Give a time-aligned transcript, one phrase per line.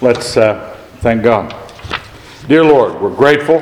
[0.00, 1.52] Let's uh, thank God.
[2.46, 3.58] Dear Lord, we're grateful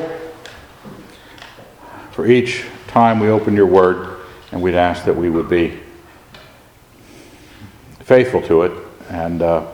[2.11, 4.19] for each time we open your word,
[4.53, 5.81] and we'd ask that we would be
[8.01, 8.73] faithful to it
[9.09, 9.67] and uh,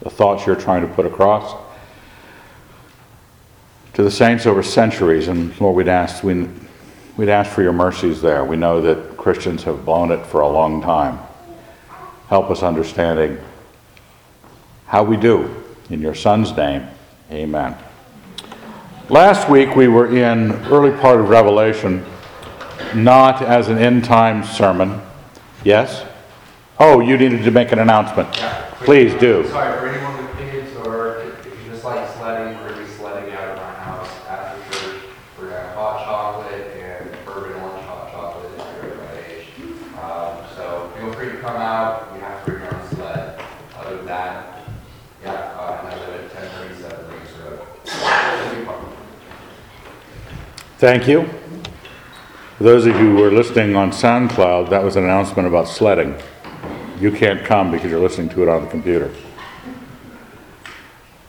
[0.00, 1.60] the thoughts you're trying to put across
[3.94, 5.26] to the saints over centuries.
[5.26, 6.48] And Lord, we'd ask, we,
[7.16, 8.44] we'd ask for your mercies there.
[8.44, 11.18] We know that Christians have blown it for a long time.
[12.28, 13.36] Help us understanding
[14.86, 15.64] how we do.
[15.90, 16.86] In your Son's name,
[17.30, 17.74] amen.
[19.08, 22.04] Last week we were in early part of Revelation,
[22.94, 25.00] not as an end time sermon.
[25.64, 26.04] Yes?
[26.78, 28.30] Oh, you needed to make an announcement.
[28.84, 29.48] Please do.
[29.48, 33.32] Sorry, for anyone with kids or if you just like sledding, we're gonna be sledding
[33.32, 35.00] out of my house after church.
[35.38, 39.46] We're gonna have hot chocolate and bourbon orange hot chocolate if you're of that age.
[40.02, 43.42] Um, so feel free to come out, you have to bring your own sled.
[43.78, 44.54] Other than that,
[45.24, 47.60] yeah, uh, and I live at ten thirty-seven Links Road.
[47.84, 48.92] It'll be fun.
[50.78, 51.24] Thank you.
[52.56, 56.14] For those of you who are listening on SoundCloud, that was an announcement about sledding.
[57.00, 59.12] You can't come because you're listening to it on the computer.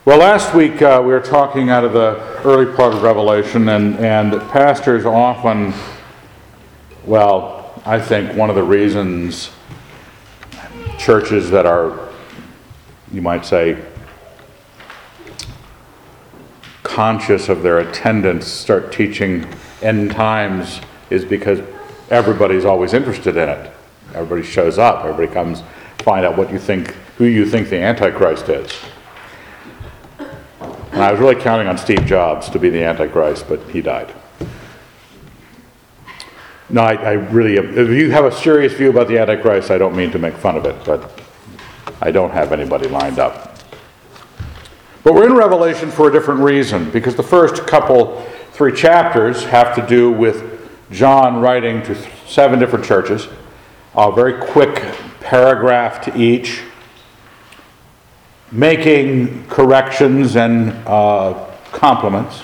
[0.04, 3.98] Well, last week uh, we were talking out of the early part of Revelation, and,
[3.98, 5.74] and pastors often,
[7.04, 9.50] well, I think one of the reasons
[10.96, 12.08] churches that are,
[13.10, 13.84] you might say,
[17.00, 19.46] conscious of their attendance start teaching
[19.80, 21.58] end times is because
[22.10, 23.72] everybody's always interested in it.
[24.12, 25.62] Everybody shows up, everybody comes
[26.00, 28.78] find out what you think, who you think the Antichrist is.
[30.18, 34.14] And I was really counting on Steve Jobs to be the Antichrist, but he died.
[36.68, 39.96] No, I, I really, if you have a serious view about the Antichrist, I don't
[39.96, 41.18] mean to make fun of it, but
[42.02, 43.49] I don't have anybody lined up.
[45.02, 49.74] But we're in Revelation for a different reason, because the first couple, three chapters have
[49.76, 53.26] to do with John writing to seven different churches,
[53.94, 56.60] a very quick paragraph to each,
[58.52, 62.42] making corrections and uh, compliments.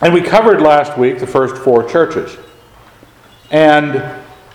[0.00, 2.36] And we covered last week the first four churches.
[3.50, 4.02] And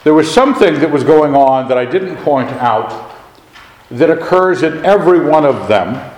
[0.04, 3.09] there was something that was going on that I didn't point out
[3.92, 6.14] that occurs in every one of them.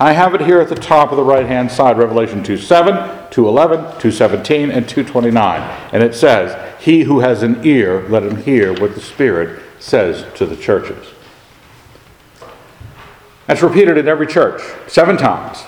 [0.00, 3.30] I have it here at the top of the right hand side Revelation 2 7,
[3.30, 5.88] 2 11, 2 17, and 2 29.
[5.92, 10.24] And it says, He who has an ear, let him hear what the Spirit says
[10.36, 11.06] to the churches.
[13.46, 15.64] That's repeated in every church, seven times.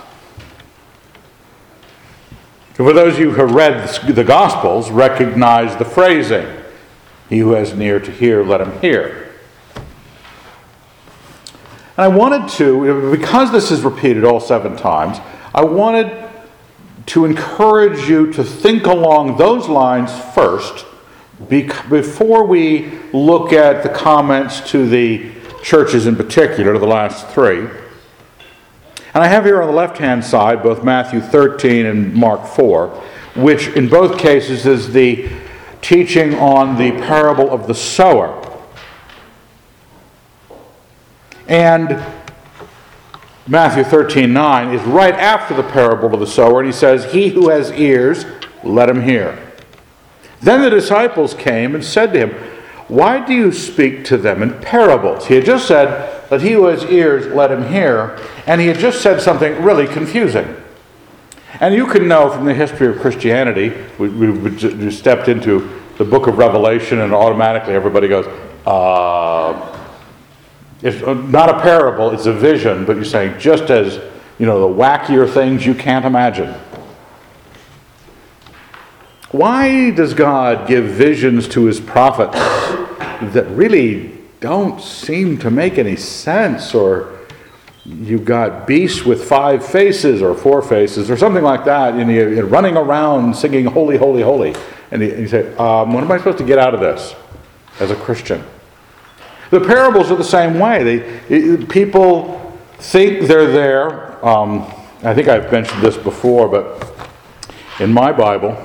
[2.74, 6.46] For those of you who have read the Gospels, recognize the phrasing
[7.28, 9.29] He who has an ear to hear, let him hear.
[11.96, 15.18] And I wanted to, because this is repeated all seven times,
[15.54, 16.28] I wanted
[17.06, 20.86] to encourage you to think along those lines first
[21.48, 25.30] before we look at the comments to the
[25.62, 27.68] churches in particular, the last three.
[29.12, 32.88] And I have here on the left hand side both Matthew 13 and Mark 4,
[33.36, 35.28] which in both cases is the
[35.82, 38.39] teaching on the parable of the sower.
[41.50, 42.00] And
[43.48, 47.30] Matthew 13 9 is right after the parable of the sower, and he says, He
[47.30, 48.24] who has ears,
[48.62, 49.36] let him hear.
[50.40, 52.30] Then the disciples came and said to him,
[52.86, 55.26] Why do you speak to them in parables?
[55.26, 58.78] He had just said that he who has ears, let him hear, and he had
[58.78, 60.54] just said something really confusing.
[61.58, 65.68] And you can know from the history of Christianity, we, we just stepped into
[65.98, 68.26] the book of Revelation, and automatically everybody goes,
[68.66, 69.79] uh,
[70.82, 74.00] it's not a parable, it's a vision, but you're saying just as,
[74.38, 76.54] you know, the wackier things you can't imagine.
[79.30, 82.36] Why does God give visions to his prophets
[83.32, 86.74] that really don't seem to make any sense?
[86.74, 87.16] Or
[87.84, 92.46] you've got beasts with five faces or four faces or something like that, and you're
[92.46, 94.54] running around singing holy, holy, holy.
[94.90, 97.14] And you say, um, what am I supposed to get out of this
[97.78, 98.42] as a Christian?
[99.50, 101.00] The parables are the same way.
[101.28, 104.24] They, people think they're there.
[104.24, 104.62] Um,
[105.02, 106.94] I think I've mentioned this before, but
[107.80, 108.56] in my Bible,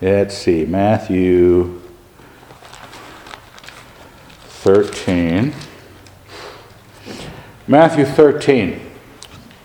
[0.00, 1.80] let's see, Matthew
[4.64, 5.52] 13.
[7.66, 8.80] Matthew 13,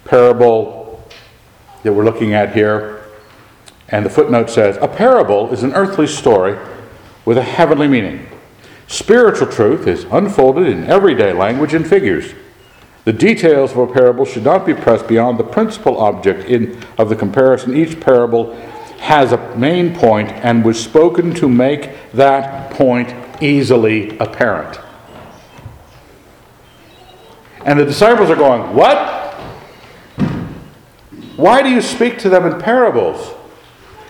[0.06, 1.08] parable
[1.84, 3.06] that we're looking at here.
[3.90, 6.58] And the footnote says, A parable is an earthly story
[7.26, 8.29] with a heavenly meaning.
[8.90, 12.34] Spiritual truth is unfolded in everyday language and figures.
[13.06, 17.08] The details of a parable should not be pressed beyond the principal object in, of
[17.08, 17.78] the comparison.
[17.78, 18.56] Each parable
[18.98, 23.14] has a main point and was spoken to make that point
[23.44, 24.80] easily apparent.
[27.66, 29.36] And the disciples are going, What?
[31.36, 33.36] Why do you speak to them in parables?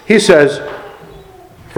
[0.08, 0.60] He says,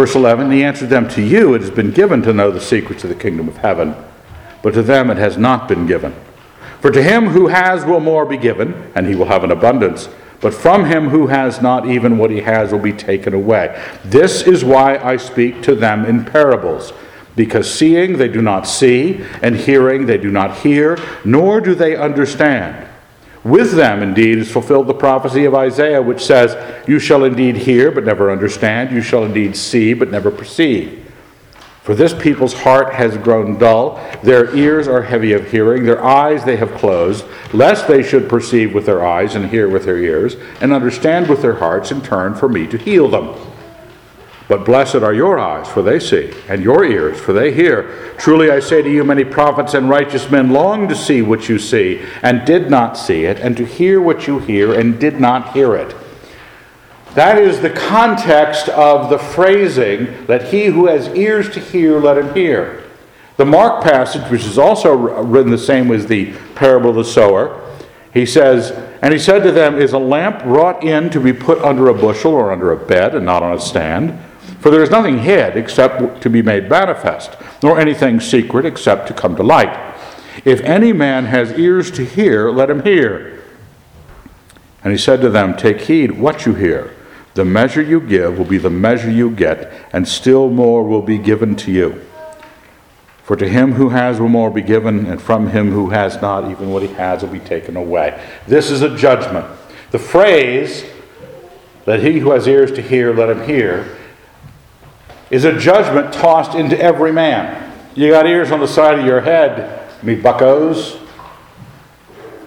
[0.01, 3.03] verse 11, He answered them, To you it has been given to know the secrets
[3.03, 3.93] of the kingdom of heaven,
[4.63, 6.15] but to them it has not been given.
[6.79, 10.09] For to him who has will more be given, and he will have an abundance.
[10.39, 13.79] But from him who has not, even what he has will be taken away.
[14.03, 16.93] This is why I speak to them in parables.
[17.35, 21.95] Because seeing they do not see, and hearing they do not hear, nor do they
[21.95, 22.87] understand.
[23.43, 26.55] With them, indeed, is fulfilled the prophecy of Isaiah, which says,
[26.87, 28.91] You shall indeed hear, but never understand.
[28.91, 31.11] You shall indeed see, but never perceive.
[31.81, 36.45] For this people's heart has grown dull, their ears are heavy of hearing, their eyes
[36.45, 40.35] they have closed, lest they should perceive with their eyes and hear with their ears,
[40.61, 43.35] and understand with their hearts and turn for me to heal them.
[44.51, 48.13] But blessed are your eyes, for they see, and your ears, for they hear.
[48.17, 51.57] Truly I say to you, many prophets and righteous men longed to see what you
[51.57, 55.53] see, and did not see it, and to hear what you hear, and did not
[55.53, 55.95] hear it.
[57.13, 62.17] That is the context of the phrasing that he who has ears to hear, let
[62.17, 62.83] him hear.
[63.37, 67.57] The Mark passage, which is also written the same as the parable of the sower,
[68.13, 68.71] he says,
[69.01, 71.93] And he said to them, Is a lamp brought in to be put under a
[71.93, 74.19] bushel or under a bed and not on a stand?
[74.61, 79.13] For there is nothing hid except to be made manifest, nor anything secret except to
[79.13, 79.75] come to light.
[80.45, 83.41] If any man has ears to hear, let him hear.
[84.83, 86.95] And he said to them, Take heed what you hear.
[87.33, 91.17] The measure you give will be the measure you get, and still more will be
[91.17, 92.05] given to you.
[93.23, 96.51] For to him who has will more be given, and from him who has not,
[96.51, 98.21] even what he has will be taken away.
[98.45, 99.47] This is a judgment.
[99.89, 100.85] The phrase,
[101.85, 103.97] that he who has ears to hear, let him hear,
[105.31, 107.71] is a judgment tossed into every man.
[107.95, 110.99] You got ears on the side of your head, me buckos.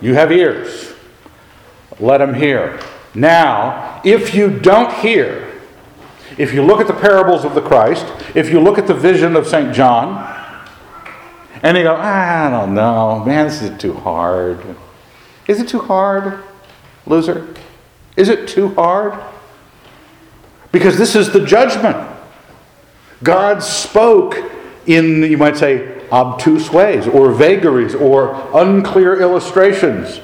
[0.01, 0.93] You have ears.
[1.99, 2.79] Let them hear.
[3.15, 5.51] Now, if you don't hear,
[6.37, 9.35] if you look at the parables of the Christ, if you look at the vision
[9.35, 9.75] of St.
[9.75, 10.31] John,
[11.63, 14.61] and you go, I don't know, man, this is too hard.
[15.47, 16.43] Is it too hard,
[17.07, 17.55] loser?
[18.17, 19.19] Is it too hard?
[20.73, 22.14] Because this is the judgment.
[23.25, 24.37] God spoke
[24.87, 30.21] in, you might say, obtuse ways, or vagaries, or unclear illustrations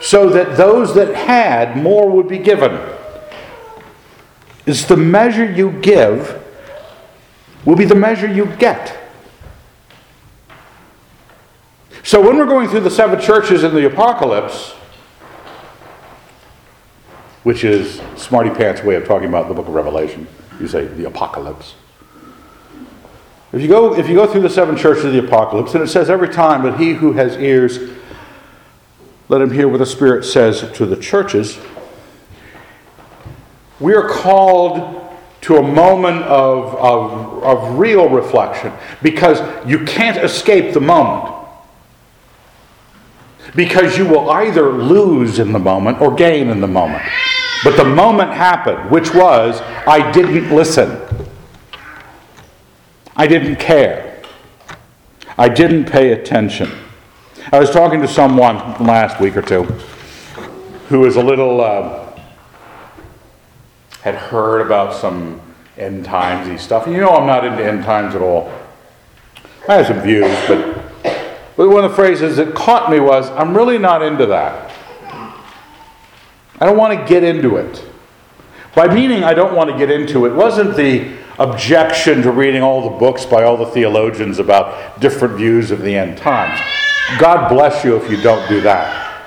[0.00, 2.78] so that those that had more would be given.
[4.66, 6.42] Is the measure you give
[7.64, 8.96] will be the measure you get.
[12.02, 14.72] So when we're going through the seven churches in the apocalypse,
[17.44, 20.26] which is Smarty Pants' way of talking about the book of Revelation,
[20.60, 21.74] you say the apocalypse.
[23.54, 25.88] If you go, if you go through the seven churches of the apocalypse, and it
[25.88, 27.78] says every time that he who has ears
[29.28, 31.58] let him hear what the Spirit says to the churches.
[33.80, 35.00] We are called
[35.42, 38.72] to a moment of, of, of real reflection
[39.02, 41.34] because you can't escape the moment.
[43.54, 47.02] Because you will either lose in the moment or gain in the moment.
[47.62, 51.03] But the moment happened, which was, I didn't listen.
[53.16, 54.22] I didn't care.
[55.38, 56.70] I didn't pay attention.
[57.52, 59.64] I was talking to someone last week or two
[60.88, 62.20] who was a little, uh,
[64.02, 65.40] had heard about some
[65.78, 66.86] end timesy stuff.
[66.86, 68.52] You know, I'm not into end times at all.
[69.68, 70.82] I have some views, but,
[71.56, 74.72] but one of the phrases that caught me was, I'm really not into that.
[76.60, 77.84] I don't want to get into it.
[78.74, 82.90] By meaning I don't want to get into it, wasn't the objection to reading all
[82.90, 86.60] the books by all the theologians about different views of the end times.
[87.18, 89.22] God bless you if you don't do that.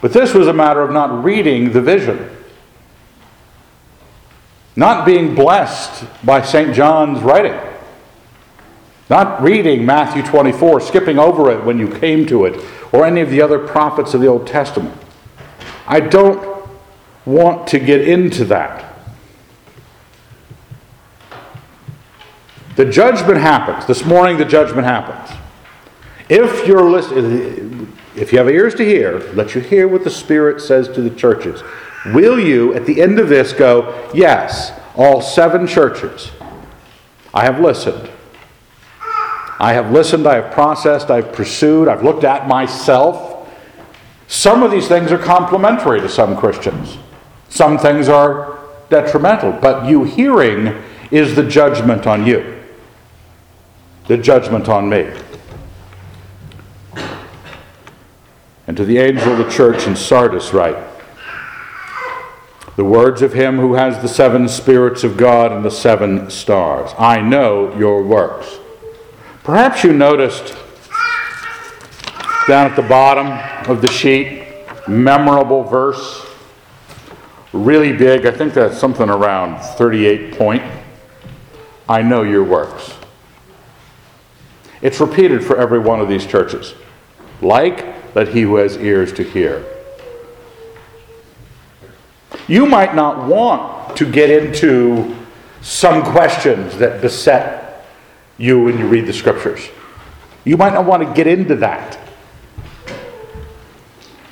[0.00, 2.30] But this was a matter of not reading the vision,
[4.74, 6.74] not being blessed by St.
[6.74, 7.58] John's writing,
[9.08, 12.62] not reading Matthew 24, skipping over it when you came to it,
[12.92, 14.96] or any of the other prophets of the Old Testament.
[15.86, 16.68] I don't
[17.24, 18.85] want to get into that.
[22.76, 23.86] The judgment happens.
[23.86, 25.36] This morning, the judgment happens.
[26.28, 30.60] If you're listening, if you have ears to hear, let you hear what the Spirit
[30.60, 31.62] says to the churches.
[32.06, 36.30] Will you, at the end of this, go, yes, all seven churches,
[37.34, 38.10] I have listened.
[39.58, 43.36] I have listened, I have processed, I've pursued, I've looked at myself
[44.28, 46.98] Some of these things are complimentary to some Christians,
[47.48, 48.58] some things are
[48.90, 52.55] detrimental, but you hearing is the judgment on you,
[54.06, 55.12] the judgment on me.
[58.66, 60.76] And to the angel of the church in Sardis, write
[62.76, 66.90] the words of him who has the seven spirits of God and the seven stars.
[66.98, 68.58] I know your works.
[69.44, 70.54] Perhaps you noticed
[72.46, 73.28] down at the bottom
[73.70, 74.46] of the sheet,
[74.86, 76.26] memorable verse,
[77.52, 78.26] really big.
[78.26, 80.62] I think that's something around 38 point.
[81.88, 82.95] I know your works.
[84.86, 86.72] It's repeated for every one of these churches.
[87.42, 89.66] Like, let he who has ears to hear.
[92.46, 95.16] You might not want to get into
[95.60, 97.84] some questions that beset
[98.38, 99.60] you when you read the scriptures.
[100.44, 101.98] You might not want to get into that.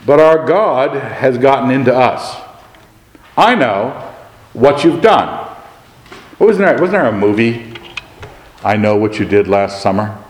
[0.06, 2.40] But our God has gotten into us.
[3.36, 4.14] I know
[4.52, 5.48] what you've done.
[6.38, 6.74] What was there?
[6.74, 7.74] Wasn't there a movie?
[8.62, 10.23] I know what you did last summer.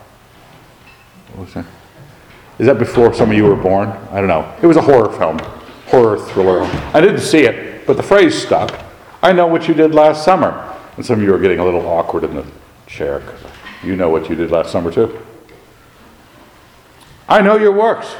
[1.34, 1.66] What was that?
[2.58, 3.88] Is that before some of you were born?
[4.10, 4.52] I don't know.
[4.62, 5.38] It was a horror film,
[5.86, 6.62] horror thriller.
[6.94, 8.80] I didn't see it, but the phrase stuck.
[9.22, 10.70] I know what you did last summer.
[10.96, 12.46] And some of you are getting a little awkward in the
[12.86, 13.20] chair
[13.84, 15.18] you know what you did last summer too.
[17.28, 18.14] I know your works.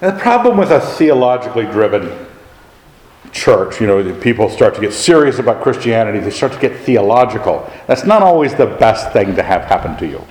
[0.00, 2.26] And the problem with a theologically driven
[3.32, 7.70] church, you know, people start to get serious about Christianity, they start to get theological.
[7.86, 10.24] That's not always the best thing to have happen to you.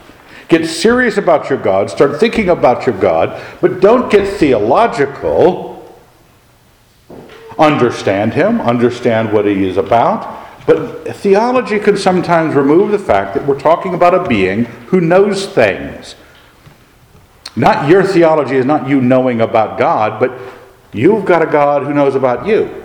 [0.47, 5.75] Get serious about your God, start thinking about your God, but don't get theological.
[7.57, 10.37] Understand Him, understand what He is about.
[10.65, 15.47] But theology can sometimes remove the fact that we're talking about a being who knows
[15.47, 16.15] things.
[17.55, 20.31] Not your theology is not you knowing about God, but
[20.93, 22.78] you've got a God who knows about you.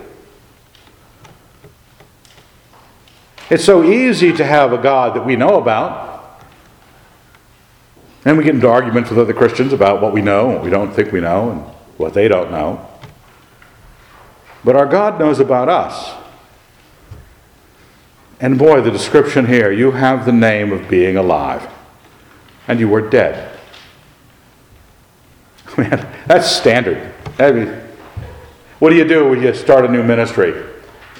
[3.49, 6.15] It's so easy to have a God that we know about
[8.25, 10.91] and we get into arguments with other Christians about what we know, what we don't
[10.91, 11.61] think we know, and
[11.97, 12.85] what they don't know.
[14.63, 16.11] But our God knows about us.
[18.39, 21.69] And boy, the description here you have the name of being alive,
[22.67, 23.57] and you were dead.
[25.77, 27.13] Man, that's standard.
[27.37, 27.81] I mean,
[28.79, 30.63] what do you do when you start a new ministry?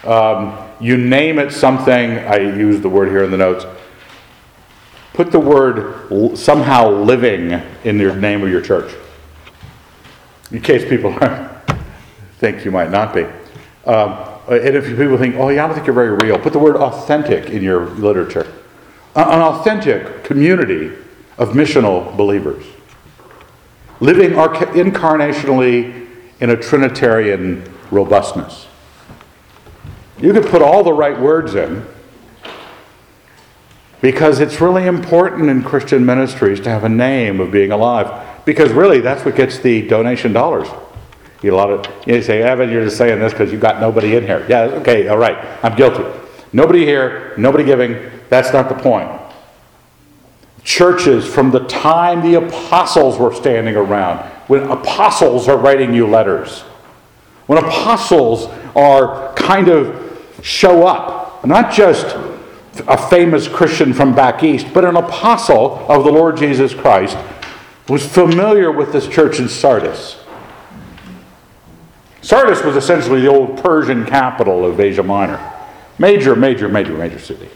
[0.04, 3.66] Um, you name it something, I use the word here in the notes,
[5.16, 7.54] Put the word somehow living
[7.86, 8.94] in the name of your church,
[10.52, 11.18] in case people
[12.40, 13.24] think you might not be.
[13.86, 16.60] Um, and if people think, oh, yeah, I don't think you're very real, put the
[16.60, 18.52] word authentic in your literature.
[19.16, 20.92] An authentic community
[21.38, 22.66] of missional believers,
[24.02, 26.10] living incarnationally
[26.42, 28.65] in a Trinitarian robustness.
[30.20, 31.86] You could put all the right words in,
[34.02, 38.46] because it's really important in Christian ministries to have a name of being alive.
[38.46, 40.68] Because really, that's what gets the donation dollars.
[41.42, 44.16] You a lot of you say, Evan, you're just saying this because you got nobody
[44.16, 44.46] in here.
[44.48, 46.04] Yeah, okay, all right, I'm guilty.
[46.54, 48.12] Nobody here, nobody giving.
[48.30, 49.10] That's not the point.
[50.64, 56.62] Churches from the time the apostles were standing around, when apostles are writing you letters,
[57.48, 58.46] when apostles
[58.76, 60.05] are kind of
[60.46, 62.16] show up, not just
[62.88, 67.18] a famous Christian from back east, but an apostle of the Lord Jesus Christ,
[67.90, 70.18] was familiar with this church in Sardis.
[72.22, 75.40] Sardis was essentially the old Persian capital of Asia Minor.
[75.98, 77.50] Major, major, major, major city.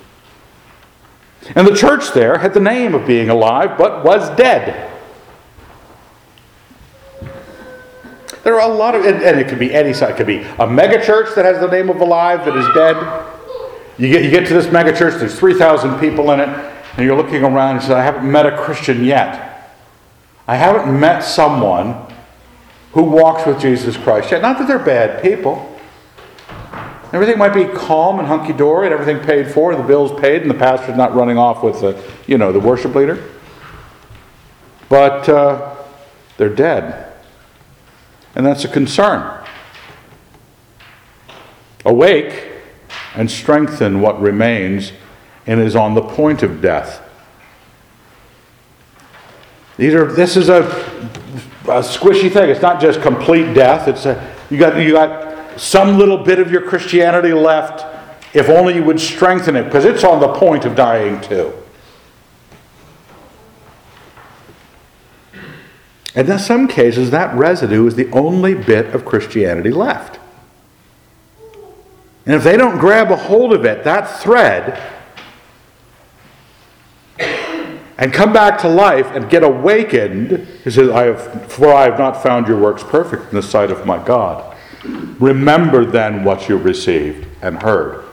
[1.56, 4.92] And the church there had the name of being alive, but was dead.
[8.50, 10.10] There are a lot of, and, it could be any side.
[10.10, 12.96] It could be a megachurch that has the name of alive that is dead.
[14.00, 17.44] You get, you get to this megachurch, there's 3,000 people in it, and you're looking
[17.44, 19.72] around and say, I haven't met a Christian yet.
[20.48, 21.96] I haven't met someone
[22.94, 24.42] who walks with Jesus Christ yet.
[24.42, 25.80] Not that they're bad people.
[27.14, 30.50] Everything might be calm and hunky dory and everything paid for, the bill's paid, and
[30.50, 33.30] the pastor's not running off with the, you know, the worship leader.
[34.90, 35.76] But uh,
[36.38, 37.09] they're dead.
[38.36, 39.46] And that's a concern.
[41.86, 42.52] Awake
[43.16, 44.92] and strengthen what remains
[45.48, 47.02] and is on the point of death.
[49.78, 50.64] These are, this is a,
[51.64, 52.50] a squishy thing.
[52.50, 53.88] It's not just complete death.
[53.88, 57.86] It's a, you got, you got some little bit of your Christianity left
[58.34, 61.54] if only you would strengthen it because it's on the point of dying too.
[66.20, 70.20] And in some cases, that residue is the only bit of Christianity left.
[72.26, 74.84] And if they don't grab a hold of it, that thread,
[77.98, 81.98] and come back to life and get awakened, he says, I have, For I have
[81.98, 84.58] not found your works perfect in the sight of my God.
[84.84, 88.04] Remember then what you received and heard.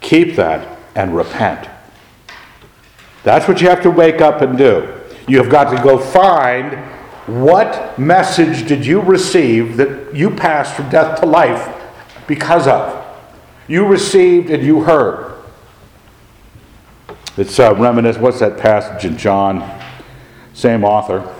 [0.00, 1.68] Keep that and repent.
[3.22, 4.98] That's what you have to wake up and do.
[5.28, 6.91] You have got to go find
[7.26, 11.72] what message did you receive that you passed from death to life
[12.26, 13.04] because of.
[13.68, 15.32] You received and you heard.
[17.36, 18.22] It's uh, reminiscent.
[18.22, 19.80] What's that passage in John?
[20.52, 21.34] Same author.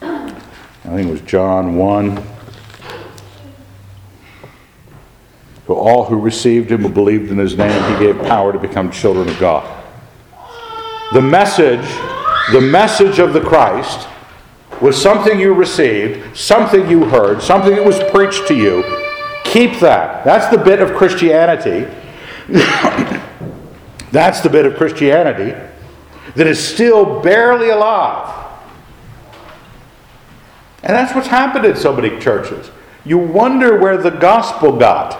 [0.00, 2.16] I think it was John 1.
[5.66, 8.92] To all who received him and believed in his name, he gave power to become
[8.92, 9.84] children of God.
[11.12, 11.86] The message,
[12.52, 14.08] the message of the Christ
[14.80, 18.84] was something you received, something you heard, something that was preached to you.
[19.44, 20.24] Keep that.
[20.24, 21.86] That's the bit of Christianity.
[24.12, 25.54] That's the bit of Christianity
[26.36, 28.44] that is still barely alive.
[30.82, 32.70] And that's what's happened in so many churches.
[33.04, 35.14] You wonder where the gospel got.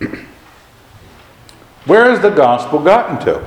[1.84, 3.46] where has the gospel gotten to?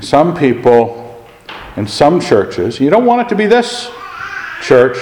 [0.00, 1.01] Some people
[1.76, 3.90] in some churches, you don't want it to be this
[4.62, 4.98] church.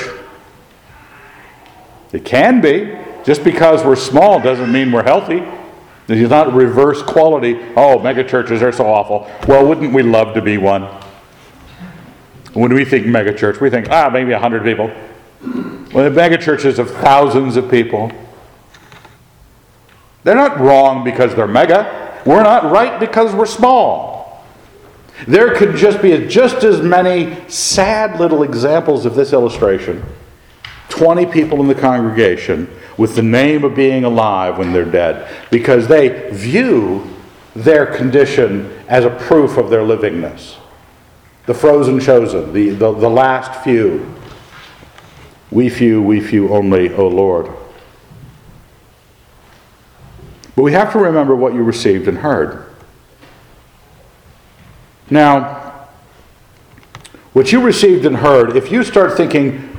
[2.13, 2.97] It can be.
[3.25, 5.43] Just because we're small doesn't mean we're healthy.
[6.09, 7.59] It's not reverse quality.
[7.77, 9.31] Oh, mega churches are so awful.
[9.47, 10.89] Well, wouldn't we love to be one?
[12.53, 14.91] When we think mega church, we think, ah, maybe 100 people.
[15.95, 18.11] Well, the mega churches of thousands of people.
[20.25, 22.21] They're not wrong because they're mega.
[22.27, 24.10] We're not right because we're small.
[25.27, 30.05] There could just be just as many sad little examples of this illustration
[30.89, 35.89] 20 people in the congregation with the name of being alive when they're dead because
[35.89, 37.09] they view
[37.55, 40.57] their condition as a proof of their livingness.
[41.47, 44.15] The frozen chosen, the, the, the last few.
[45.51, 47.51] We few, we few only, O Lord.
[50.55, 52.70] But we have to remember what you received and heard.
[55.11, 55.89] Now,
[57.33, 59.77] what you received and heard, if you start thinking,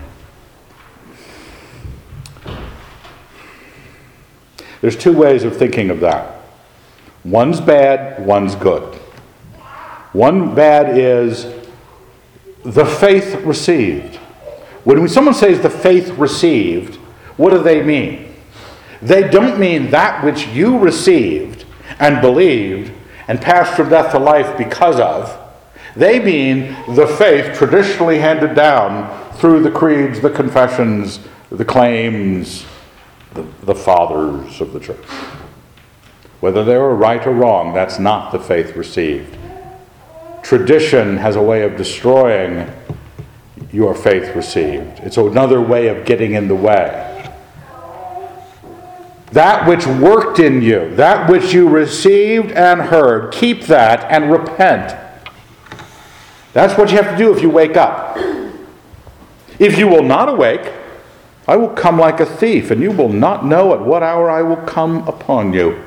[4.81, 6.41] there's two ways of thinking of that.
[7.23, 8.95] One's bad, one's good.
[10.11, 11.45] One bad is
[12.63, 14.17] the faith received.
[14.83, 16.95] When someone says the faith received,
[17.37, 18.35] what do they mean?
[19.01, 21.65] They don't mean that which you received
[21.99, 22.91] and believed
[23.31, 25.39] and passed from death to life because of.
[25.95, 32.65] They mean the faith traditionally handed down through the creeds, the confessions, the claims,
[33.33, 35.05] the, the fathers of the church.
[36.41, 39.37] Whether they were right or wrong, that's not the faith received.
[40.43, 42.69] Tradition has a way of destroying
[43.71, 47.20] your faith received, it's another way of getting in the way.
[49.31, 54.95] That which worked in you, that which you received and heard, keep that and repent.
[56.53, 58.17] That's what you have to do if you wake up.
[59.57, 60.73] If you will not awake,
[61.47, 64.41] I will come like a thief, and you will not know at what hour I
[64.41, 65.81] will come upon you.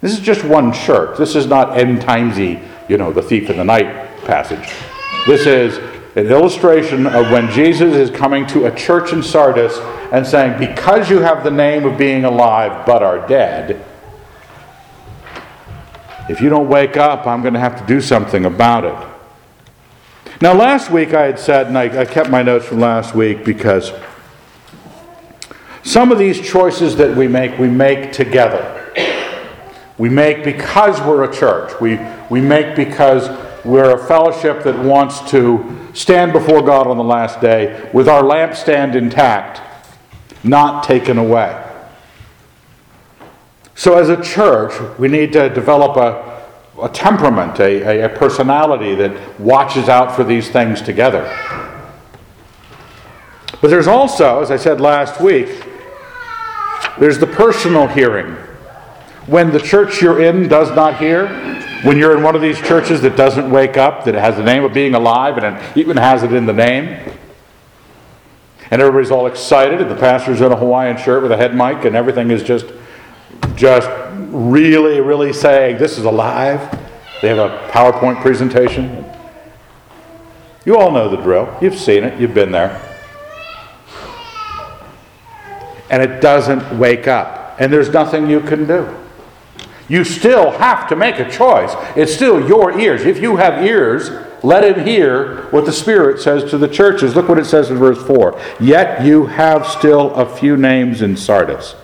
[0.00, 1.18] This is just one church.
[1.18, 4.72] This is not end timesy, you know, the thief in the night passage.
[5.26, 5.78] This is
[6.16, 9.78] an illustration of when Jesus is coming to a church in Sardis
[10.12, 13.84] and saying, Because you have the name of being alive but are dead,
[16.28, 19.10] if you don't wake up, I'm going to have to do something about it.
[20.40, 23.44] Now, last week I had said, and I, I kept my notes from last week
[23.44, 23.92] because
[25.82, 28.76] some of these choices that we make, we make together.
[29.98, 31.78] We make because we're a church.
[31.80, 31.98] We,
[32.30, 33.28] we make because
[33.64, 38.22] we're a fellowship that wants to stand before God on the last day with our
[38.22, 39.60] lampstand intact,
[40.44, 41.66] not taken away.
[43.74, 49.40] So, as a church, we need to develop a, a temperament, a, a personality that
[49.40, 51.24] watches out for these things together.
[53.60, 55.66] But there's also, as I said last week,
[56.98, 58.36] there's the personal hearing
[59.26, 61.26] when the church you're in does not hear,
[61.82, 64.64] when you're in one of these churches that doesn't wake up, that has the name
[64.64, 66.98] of being alive and it even has it in the name,
[68.70, 71.84] and everybody's all excited, and the pastor's in a Hawaiian shirt with a head mic,
[71.84, 72.66] and everything is just,
[73.56, 73.90] just
[74.30, 76.78] really, really saying this is alive.
[77.20, 79.04] They have a PowerPoint presentation.
[80.64, 81.56] You all know the drill.
[81.60, 82.80] You've seen it, you've been there.
[85.90, 88.88] And it doesn't wake up, and there's nothing you can do.
[89.90, 91.72] You still have to make a choice.
[91.96, 93.02] It's still your ears.
[93.02, 94.08] If you have ears,
[94.44, 97.16] let him hear what the Spirit says to the churches.
[97.16, 98.40] Look what it says in verse 4.
[98.60, 101.74] Yet you have still a few names in Sardis.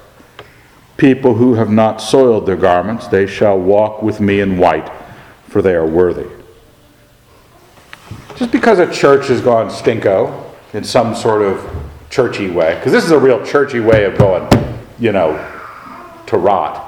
[0.96, 4.88] People who have not soiled their garments, they shall walk with me in white,
[5.48, 6.28] for they are worthy.
[8.36, 11.68] Just because a church has gone stinko in some sort of
[12.08, 14.48] churchy way, because this is a real churchy way of going,
[15.00, 15.34] you know,
[16.28, 16.85] to rot.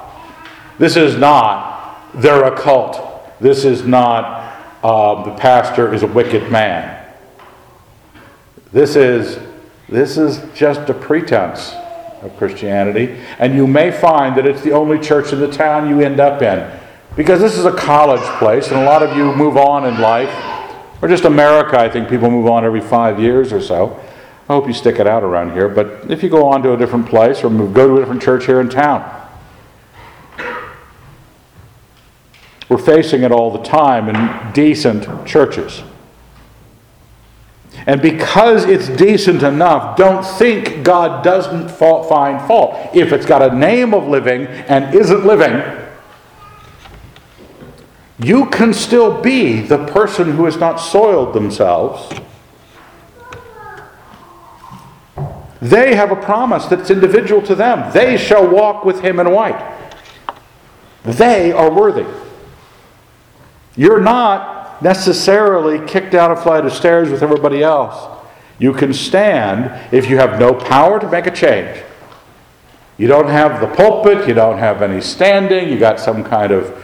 [0.79, 3.39] This is not, they're a cult.
[3.39, 7.05] This is not, um, the pastor is a wicked man.
[8.71, 9.39] This is,
[9.87, 11.73] this is just a pretense
[12.21, 13.19] of Christianity.
[13.37, 16.41] And you may find that it's the only church in the town you end up
[16.41, 16.79] in.
[17.15, 20.29] Because this is a college place, and a lot of you move on in life
[21.01, 23.99] or just America, I think people move on every five years or so.
[24.49, 25.69] I hope you stick it out around here.
[25.69, 28.21] But if you go on to a different place or move, go to a different
[28.21, 29.18] church here in town,
[32.69, 35.81] we're facing it all the time in decent churches.
[37.87, 42.95] And because it's decent enough, don't think God doesn't find fault.
[42.95, 45.63] If it's got a name of living and isn't living,
[48.19, 52.13] you can still be the person who has not soiled themselves.
[55.61, 57.91] They have a promise that's individual to them.
[57.91, 59.77] They shall walk with him in white.
[61.03, 62.05] They are worthy.
[63.79, 67.95] You're not necessarily kicked down a flight of stairs with everybody else.
[68.59, 71.81] You can stand if you have no power to make a change.
[72.97, 76.83] You don't have the pulpit, you don't have any standing, you got some kind of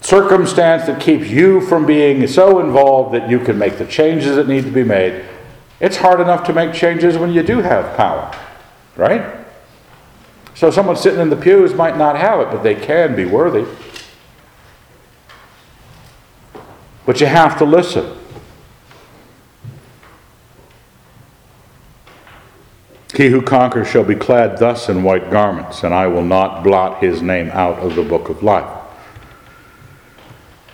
[0.00, 4.46] circumstance that keeps you from being so involved that you can make the changes that
[4.46, 5.24] need to be made.
[5.80, 8.32] It's hard enough to make changes when you do have power,
[8.94, 9.44] right?
[10.54, 13.66] So someone sitting in the pews might not have it, but they can be worthy.
[17.06, 18.18] But you have to listen.
[23.14, 27.02] He who conquers shall be clad thus in white garments, and I will not blot
[27.02, 28.68] his name out of the book of life.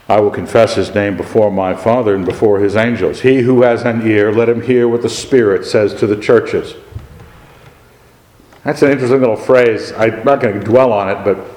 [0.08, 3.20] I will confess his name before my Father and before his angels.
[3.20, 6.74] He who has an ear, let him hear what the Spirit says to the churches.
[8.64, 9.92] That's an interesting little phrase.
[9.92, 11.51] I'm not going to dwell on it, but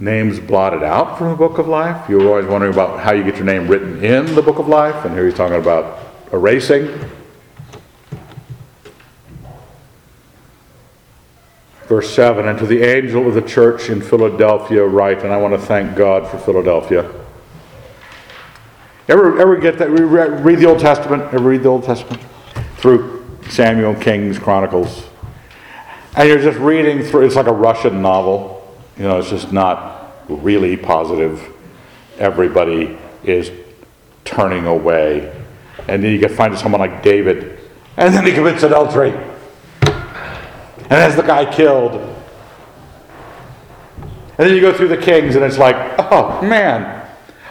[0.00, 2.08] names blotted out from the book of life.
[2.08, 4.66] You were always wondering about how you get your name written in the book of
[4.66, 5.98] life, and here he's talking about
[6.32, 6.88] erasing.
[11.86, 15.52] Verse 7 And to the angel of the church in Philadelphia, write, and I want
[15.54, 17.10] to thank God for Philadelphia.
[19.06, 19.90] Ever, ever get that?
[19.90, 21.22] Read the Old Testament?
[21.34, 22.22] Ever read the Old Testament?
[22.76, 25.04] Through Samuel, Kings, Chronicles.
[26.16, 28.59] And you're just reading through, it's like a Russian novel.
[29.00, 31.42] You know, it's just not really positive.
[32.18, 33.50] Everybody is
[34.26, 35.34] turning away.
[35.88, 37.58] And then you get find someone like David,
[37.96, 39.12] and then he commits adultery
[39.80, 41.92] and has the guy killed.
[44.36, 46.98] And then you go through the kings, and it's like, oh man.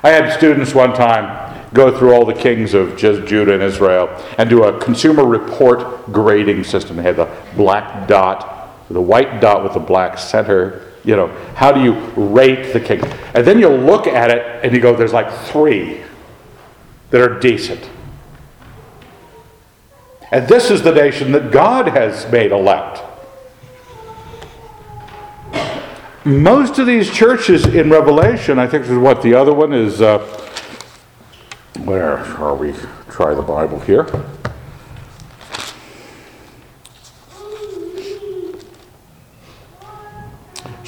[0.03, 4.07] I had students one time go through all the kings of just Judah and Israel
[4.37, 6.97] and do a consumer report grading system.
[6.97, 10.85] They had the black dot, the white dot with the black center.
[11.03, 13.05] You know, how do you rate the kings?
[13.33, 16.01] And then you look at it and you go, there's like three
[17.11, 17.89] that are decent.
[20.31, 23.01] And this is the nation that God has made elect.
[26.29, 30.01] most of these churches in Revelation, I think is what the other one is.
[30.01, 30.19] Uh,
[31.83, 32.73] where are we?
[33.09, 34.07] Try the Bible here.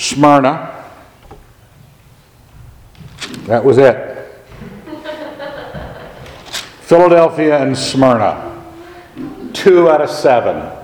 [0.01, 0.83] Smyrna.
[3.43, 4.17] That was it.
[6.81, 8.63] Philadelphia and Smyrna.
[9.53, 10.75] Two out of seven.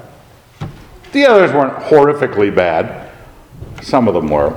[1.14, 3.12] The others weren't horrifically bad.
[3.82, 4.56] Some of them were.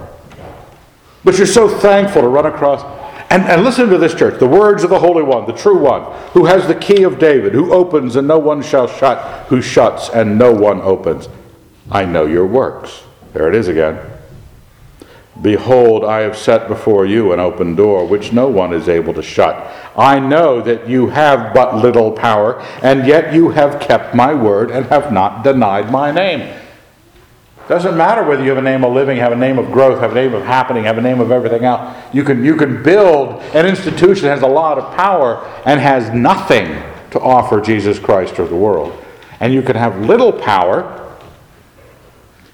[1.25, 2.83] But you're so thankful to run across.
[3.31, 6.03] And, and listen to this church the words of the Holy One, the true one,
[6.33, 10.11] who has the key of David, who opens and no one shall shut, who shuts
[10.11, 11.31] and no one opens.
[11.91, 13.05] I know your works.
[13.33, 14.20] There it is again.
[15.41, 19.23] Behold, I have set before you an open door which no one is able to
[19.23, 19.73] shut.
[19.97, 24.71] I know that you have but little power, and yet you have kept my word
[24.71, 26.57] and have not denied my name.
[27.69, 30.11] Doesn't matter whether you have a name of living, have a name of growth, have
[30.11, 31.97] a name of happening, have a name of everything else.
[32.13, 36.11] You can, you can build an institution that has a lot of power and has
[36.11, 36.67] nothing
[37.13, 38.93] to offer Jesus Christ or the world.
[39.39, 41.17] And you can have little power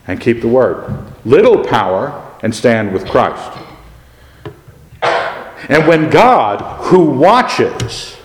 [0.07, 3.59] and keep the word, little power and stand with Christ.
[5.69, 8.17] And when God, who watches,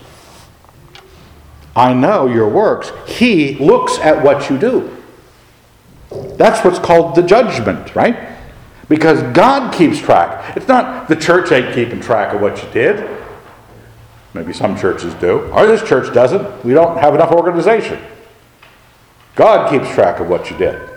[1.76, 4.98] I know your works, he looks at what you do.
[6.38, 8.38] That's what's called the judgment, right?
[8.90, 10.58] Because God keeps track.
[10.58, 13.20] It's not the church ain't keeping track of what you did.
[14.34, 15.50] Maybe some churches do.
[15.52, 16.66] Or this church doesn't.
[16.66, 18.02] We don't have enough organization.
[19.36, 20.90] God keeps track of what you did.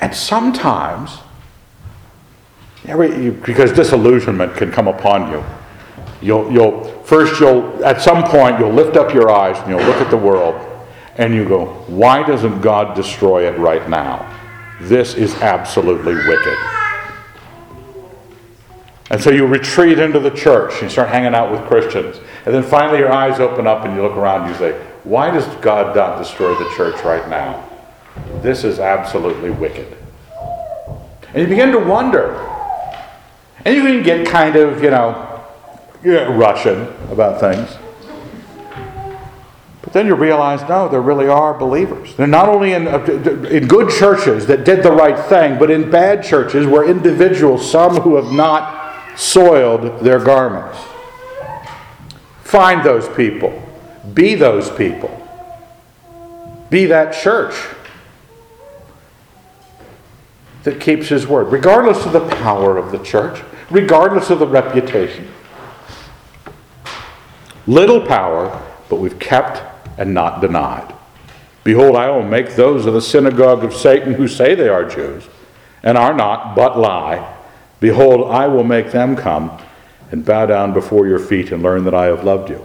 [0.00, 1.18] And sometimes,
[2.84, 5.44] because disillusionment can come upon you.
[6.20, 10.00] You'll, you'll first you'll at some point you'll lift up your eyes and you'll look
[10.00, 10.54] at the world
[11.16, 14.28] and you go, why doesn't God destroy it right now?
[14.80, 16.58] This is absolutely wicked.
[19.10, 22.18] And so you retreat into the church and you start hanging out with Christians.
[22.46, 24.72] And then finally your eyes open up and you look around and you say,
[25.04, 27.68] why does God not destroy the church right now?
[28.40, 29.96] This is absolutely wicked.
[31.34, 32.48] And you begin to wonder.
[33.64, 35.48] And you can get kind of, you know,
[36.04, 37.76] Russian about things.
[39.82, 42.14] But then you realize, no, there really are believers.
[42.16, 43.04] They're not only in, uh,
[43.50, 47.96] in good churches that did the right thing, but in bad churches where individuals, some
[47.96, 50.78] who have not soiled their garments.
[52.42, 53.60] Find those people.
[54.14, 55.18] Be those people.
[56.70, 57.54] Be that church
[60.64, 65.28] that keeps his word, regardless of the power of the church, regardless of the reputation.
[67.66, 69.62] Little power, but we've kept
[69.98, 70.94] and not denied.
[71.64, 75.24] Behold, I will make those of the synagogue of Satan who say they are Jews
[75.82, 77.36] and are not, but lie.
[77.80, 79.58] Behold, I will make them come
[80.10, 82.64] and bow down before your feet and learn that I have loved you.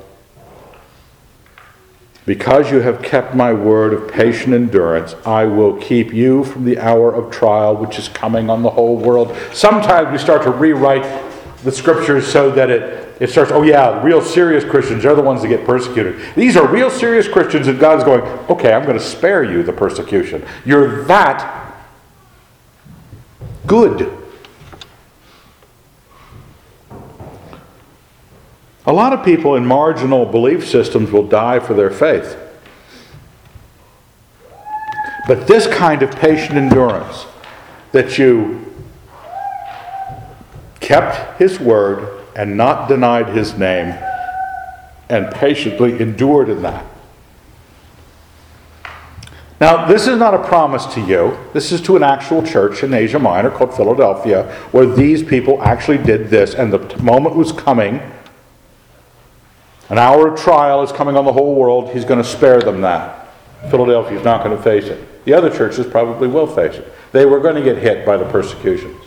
[2.27, 6.77] Because you have kept my word of patient endurance, I will keep you from the
[6.77, 9.33] hour of trial which is coming on the whole world.
[9.53, 11.03] Sometimes we start to rewrite
[11.63, 15.41] the scriptures so that it, it starts, oh yeah, real serious Christians are the ones
[15.41, 16.19] that get persecuted.
[16.35, 19.71] These are real serious Christians, and God's going, okay, I'm going to spare you the
[19.71, 20.45] persecution.
[20.65, 21.77] You're that
[23.65, 24.26] good.
[28.87, 32.37] A lot of people in marginal belief systems will die for their faith.
[35.27, 37.25] But this kind of patient endurance
[37.91, 38.65] that you
[40.79, 43.93] kept his word and not denied his name
[45.09, 46.85] and patiently endured in that.
[49.59, 51.37] Now, this is not a promise to you.
[51.51, 55.97] This is to an actual church in Asia Minor called Philadelphia, where these people actually
[55.97, 57.99] did this, and the moment was coming
[59.89, 61.91] an hour of trial is coming on the whole world.
[61.91, 63.29] He's going to spare them that.
[63.69, 65.25] Philadelphia is not going to face it.
[65.25, 66.93] The other churches probably will face it.
[67.11, 69.01] They were going to get hit by the persecutions.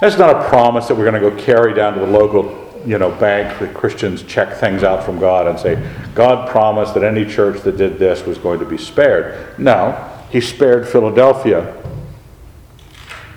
[0.00, 2.98] That's not a promise that we're going to go carry down to the local you
[2.98, 5.82] know, bank that Christians check things out from God and say,
[6.14, 9.58] God promised that any church that did this was going to be spared.
[9.58, 11.74] No, He spared Philadelphia.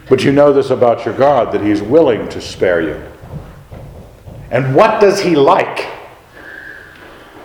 [0.10, 3.02] But you know this about your God, that He's willing to spare you.
[4.50, 5.88] And what does he like?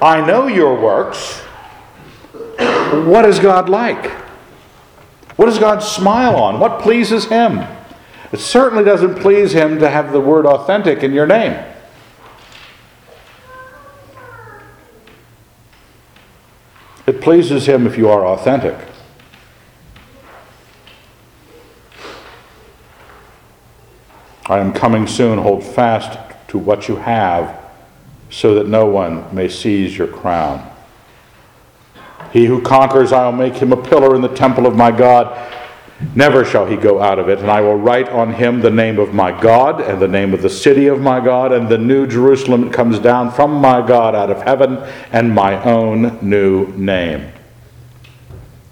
[0.00, 1.40] I know your works.
[3.06, 4.10] What does God like?
[5.36, 6.60] What does God smile on?
[6.60, 7.66] What pleases him?
[8.32, 11.64] It certainly doesn't please him to have the word authentic in your name.
[17.06, 18.76] It pleases him if you are authentic.
[24.46, 25.38] I am coming soon.
[25.38, 27.58] Hold fast to what you have,
[28.28, 30.70] so that no one may seize your crown.
[32.30, 35.50] He who conquers, I will make him a pillar in the temple of my God.
[36.14, 38.98] Never shall he go out of it, and I will write on him the name
[38.98, 42.06] of my God, and the name of the city of my God, and the new
[42.06, 44.76] Jerusalem that comes down from my God out of heaven,
[45.10, 47.32] and my own new name.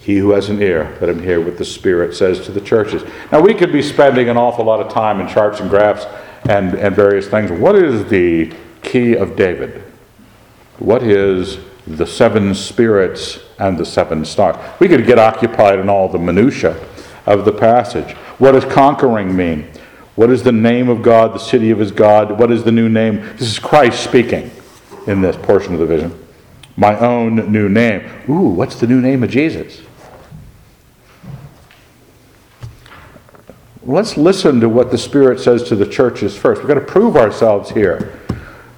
[0.00, 3.04] He who has an ear, let him hear what the Spirit says to the churches.
[3.32, 6.04] Now, we could be spending an awful lot of time in charts and graphs
[6.48, 7.50] and, and various things.
[7.50, 9.82] What is the key of David?
[10.78, 14.56] What is the seven spirits and the seven stars?
[14.80, 16.76] We could get occupied in all the minutiae
[17.26, 18.12] of the passage.
[18.38, 19.68] What does conquering mean?
[20.16, 22.38] What is the name of God, the city of his God?
[22.38, 23.20] What is the new name?
[23.36, 24.50] This is Christ speaking
[25.06, 26.26] in this portion of the vision.
[26.76, 28.08] My own new name.
[28.28, 29.82] Ooh, what's the new name of Jesus?
[33.90, 36.60] Let's listen to what the Spirit says to the churches first.
[36.60, 38.18] We've got to prove ourselves here.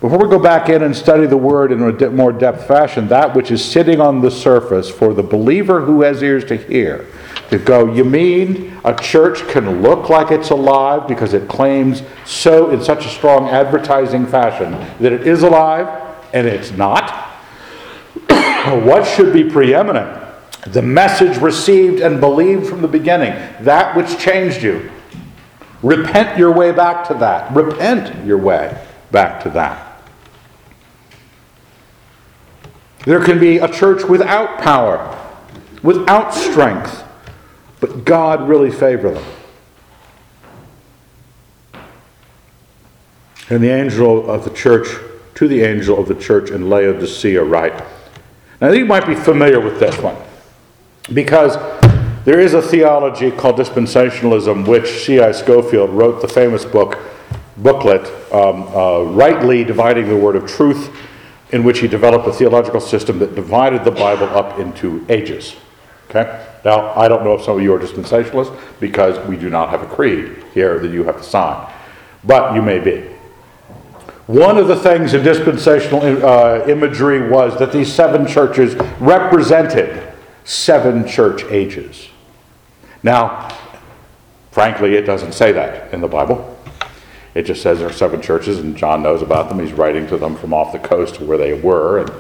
[0.01, 3.37] Before we go back in and study the Word in a more depth fashion, that
[3.37, 7.07] which is sitting on the surface for the believer who has ears to hear,
[7.51, 12.71] to go, you mean a church can look like it's alive because it claims so
[12.71, 17.11] in such a strong advertising fashion that it is alive and it's not?
[18.85, 20.21] what should be preeminent?
[20.67, 23.33] The message received and believed from the beginning,
[23.65, 24.91] that which changed you.
[25.83, 27.53] Repent your way back to that.
[27.55, 29.89] Repent your way back to that.
[33.05, 35.19] There can be a church without power,
[35.83, 37.03] without strength,
[37.81, 39.25] but God really favor them.
[43.51, 44.87] And the angel of the church,
[45.35, 47.85] to the angel of the church in Laodicea, write.
[48.61, 50.17] Now, you might be familiar with this one
[51.13, 51.57] because
[52.25, 55.33] there is a theology called dispensationalism, which C.I.
[55.33, 56.99] Scofield wrote the famous book,
[57.57, 60.95] booklet, um, uh, Rightly Dividing the Word of Truth
[61.53, 65.55] in which he developed a theological system that divided the Bible up into ages.
[66.09, 66.47] Okay?
[66.65, 69.83] Now, I don't know if some of you are dispensationalists because we do not have
[69.83, 71.71] a creed here that you have to sign,
[72.25, 73.09] but you may be.
[74.27, 79.82] One of the things in dispensational uh, imagery was that these seven churches represented
[80.45, 82.09] seven church ages.
[83.03, 83.57] Now,
[84.51, 86.59] frankly, it doesn't say that in the Bible.
[87.35, 89.59] It just says there are seven churches, and John knows about them.
[89.59, 92.13] He's writing to them from off the coast where they were, and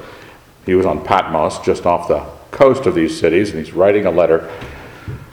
[0.65, 4.11] he was on Patmos, just off the coast of these cities, and he's writing a
[4.11, 4.51] letter,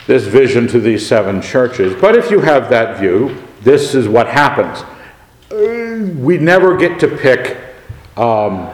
[0.06, 1.99] this vision to these seven churches.
[1.99, 4.84] But if you have that view, this is what happens.
[5.52, 7.58] We never get to pick
[8.17, 8.69] um,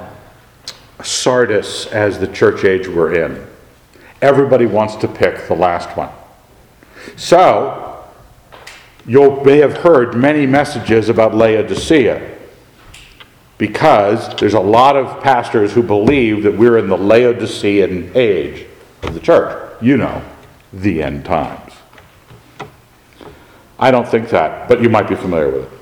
[1.03, 3.45] Sardis as the church age we're in.
[4.21, 6.09] Everybody wants to pick the last one.
[7.15, 8.03] So,
[9.05, 12.35] you may have heard many messages about Laodicea
[13.57, 18.65] because there's a lot of pastors who believe that we're in the Laodicean age
[19.03, 19.61] of the church.
[19.81, 20.21] You know,
[20.73, 21.73] the end times.
[23.77, 25.79] I don't think that, but you might be familiar with it.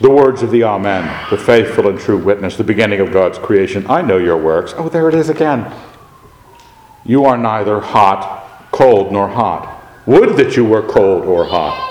[0.00, 3.86] The words of the Amen, the faithful and true witness, the beginning of God's creation.
[3.88, 4.74] I know your works.
[4.76, 5.72] Oh, there it is again.
[7.04, 9.82] You are neither hot, cold, nor hot.
[10.06, 11.90] Would that you were cold or hot.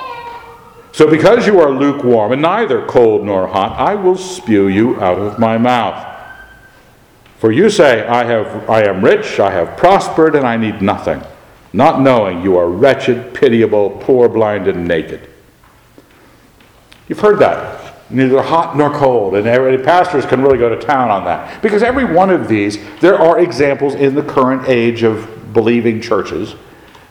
[0.93, 5.17] So, because you are lukewarm and neither cold nor hot, I will spew you out
[5.17, 6.07] of my mouth.
[7.37, 11.23] For you say, I, have, I am rich, I have prospered, and I need nothing,
[11.73, 15.27] not knowing you are wretched, pitiable, poor, blind, and naked.
[17.07, 17.80] You've heard that.
[18.11, 19.35] Neither hot nor cold.
[19.35, 21.61] And every, pastors can really go to town on that.
[21.61, 26.55] Because every one of these, there are examples in the current age of believing churches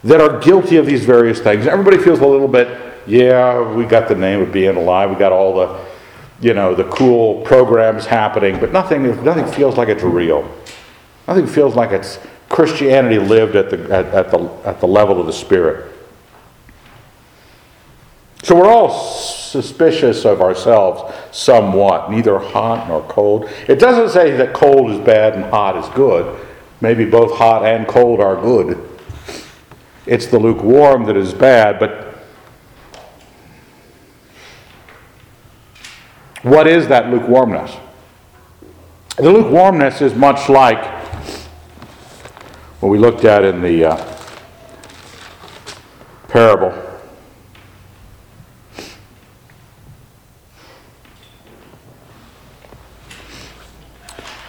[0.05, 1.67] that are guilty of these various things.
[1.67, 5.33] Everybody feels a little bit, yeah, we got the name of being alive, we got
[5.33, 5.85] all the,
[6.41, 10.51] you know, the cool programs happening, but nothing, nothing feels like it's real.
[11.29, 15.27] Nothing feels like it's Christianity lived at the, at, at the, at the level of
[15.27, 15.95] the Spirit.
[18.43, 23.51] So we're all suspicious of ourselves somewhat, neither hot nor cold.
[23.69, 26.47] It doesn't say that cold is bad and hot is good.
[26.81, 28.89] Maybe both hot and cold are good.
[30.07, 32.15] It's the lukewarm that is bad, but
[36.43, 37.77] what is that lukewarmness?
[39.17, 40.83] The lukewarmness is much like
[42.81, 44.17] what we looked at in the uh,
[46.29, 46.90] parable.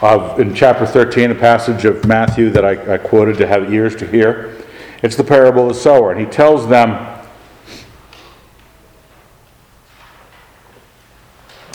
[0.02, 3.96] Of, in chapter 13, a passage of Matthew that I, I quoted to have ears
[3.98, 4.58] to hear.
[5.04, 6.12] It's the parable of the sower.
[6.12, 7.20] And he tells them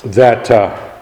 [0.03, 0.93] that uh,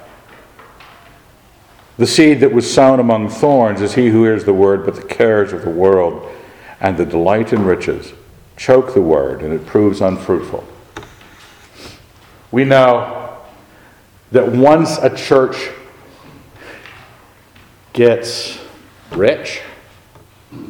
[1.97, 5.03] the seed that was sown among thorns is he who hears the word, but the
[5.03, 6.31] cares of the world
[6.81, 8.13] and the delight in riches
[8.59, 10.63] choke the word, and it proves unfruitful.
[12.51, 13.39] We know
[14.31, 15.71] that once a church
[17.95, 18.59] gets
[19.13, 19.63] rich,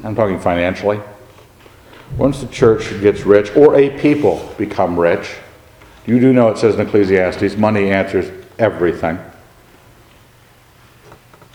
[0.04, 1.00] I'm talking financially,
[2.16, 5.34] once the church gets rich, or a people become rich,
[6.06, 9.18] you do know it says in Ecclesiastes, money answers everything.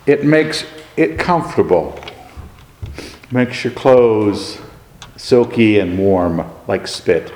[0.05, 0.65] It makes
[0.97, 1.97] it comfortable,
[3.32, 4.59] makes your clothes
[5.15, 7.32] silky and warm like spit.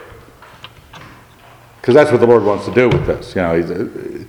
[1.79, 3.35] Because that's what the Lord wants to do with this.
[3.35, 4.25] You know, uh,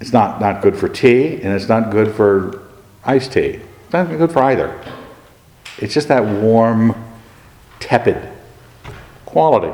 [0.00, 2.62] it's not, not good for tea, and it's not good for
[3.04, 3.60] iced tea.
[3.84, 4.80] It's not good for either.
[5.78, 6.94] It's just that warm,
[7.78, 8.28] tepid
[9.24, 9.72] quality.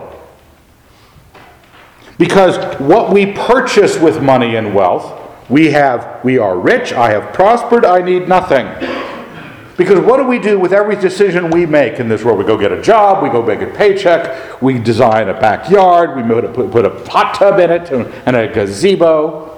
[2.18, 7.34] Because what we purchase with money and wealth, we have, we are rich, I have
[7.34, 8.66] prospered, I need nothing.
[9.76, 12.38] Because what do we do with every decision we make in this world?
[12.38, 16.22] We go get a job, we go make a paycheck, we design a backyard, we
[16.22, 19.55] put, put a hot tub in it and a gazebo.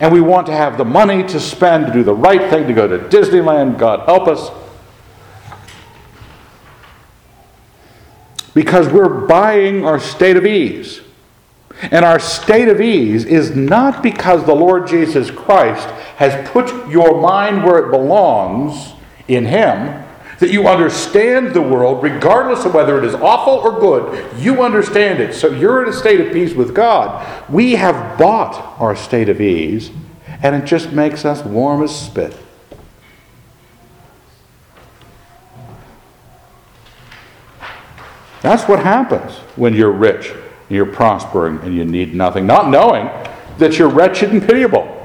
[0.00, 2.72] And we want to have the money to spend to do the right thing, to
[2.72, 4.50] go to Disneyland, God help us.
[8.54, 11.02] Because we're buying our state of ease.
[11.82, 17.20] And our state of ease is not because the Lord Jesus Christ has put your
[17.20, 18.94] mind where it belongs
[19.28, 20.04] in Him,
[20.40, 25.20] that you understand the world, regardless of whether it is awful or good, you understand
[25.20, 25.34] it.
[25.34, 27.50] So you're in a state of peace with God.
[27.50, 29.90] We have bought our state of ease,
[30.42, 32.36] and it just makes us warm as spit.
[38.42, 40.32] That's what happens when you're rich
[40.70, 43.10] you're prospering and you need nothing, not knowing
[43.58, 44.96] that you're wretched and pitiable.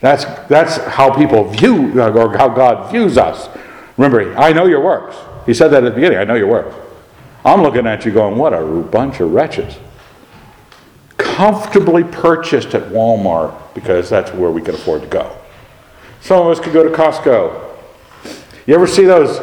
[0.00, 3.48] That's, that's how people view, uh, or how God views us.
[3.96, 5.16] Remember, I know your works.
[5.46, 6.74] He said that at the beginning I know your works.
[7.44, 9.76] I'm looking at you going, what a bunch of wretches.
[11.18, 15.36] Comfortably purchased at Walmart because that's where we can afford to go.
[16.20, 17.76] Some of us could go to Costco.
[18.66, 19.38] You ever see those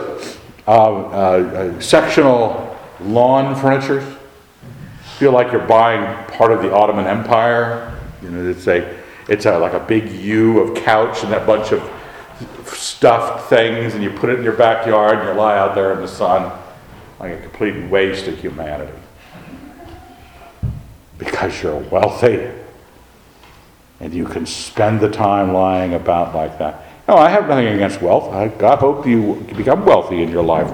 [0.67, 4.03] uh, uh, uh, sectional lawn furnitures?
[5.21, 7.95] feel like you're buying part of the Ottoman Empire.
[8.23, 8.97] You know, it's a,
[9.29, 11.79] it's a, like a big U of couch and that bunch of
[12.65, 16.01] stuffed things, and you put it in your backyard and you lie out there in
[16.01, 16.57] the sun
[17.19, 18.97] like a complete waste of humanity.
[21.17, 22.49] Because you're wealthy
[23.99, 26.83] and you can spend the time lying about like that.
[27.07, 28.33] No, I have nothing against wealth.
[28.33, 30.71] I, God hope you become wealthy in your life.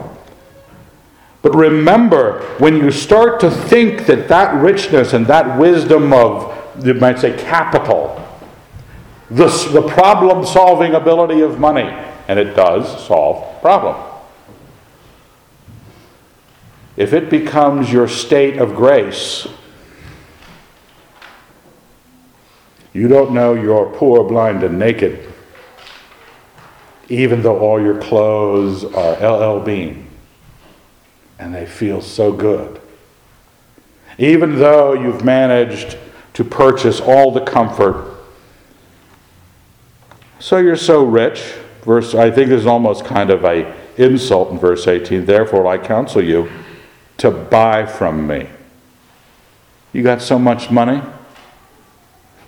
[1.41, 6.55] But remember, when you start to think that that richness and that wisdom of,
[6.85, 8.23] you might say, capital,
[9.29, 11.89] the, the problem solving ability of money,
[12.27, 14.03] and it does solve problem.
[16.95, 19.47] If it becomes your state of grace,
[22.93, 25.31] you don't know you're poor, blind, and naked,
[27.09, 30.07] even though all your clothes are LL Bean
[31.39, 32.81] and they feel so good.
[34.17, 35.97] Even though you've managed
[36.33, 38.06] to purchase all the comfort,
[40.39, 41.53] so you're so rich.
[41.83, 45.25] Verse, I think there's almost kind of a insult in verse 18.
[45.25, 46.49] Therefore, I counsel you
[47.17, 48.47] to buy from me.
[49.93, 51.01] You got so much money.